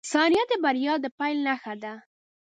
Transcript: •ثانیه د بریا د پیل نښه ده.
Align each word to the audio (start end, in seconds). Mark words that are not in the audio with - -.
•ثانیه 0.11 0.43
د 0.49 0.53
بریا 0.63 0.93
د 1.03 1.05
پیل 1.17 1.37
نښه 1.47 1.73
ده. 1.83 1.93